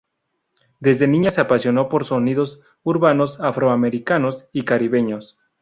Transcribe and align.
Desde 0.79 1.05
niña 1.07 1.29
se 1.29 1.41
apasionó 1.41 1.87
por 1.87 2.05
sonidos 2.05 2.59
urbanos 2.81 3.39
afroamericanos 3.39 4.49
y 4.51 4.63
caribeños. 4.63 5.37